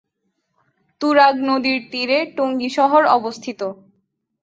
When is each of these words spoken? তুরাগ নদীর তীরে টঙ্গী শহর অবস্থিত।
তুরাগ 1.01 1.35
নদীর 1.49 1.79
তীরে 1.91 2.19
টঙ্গী 2.37 2.69
শহর 2.77 3.01
অবস্থিত। 3.17 3.61